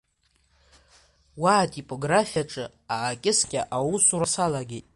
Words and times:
Уа 1.41 1.53
атипографиаҿы 1.63 2.65
аакьыскьа 2.93 3.61
аусура 3.77 4.27
салагеит. 4.33 4.87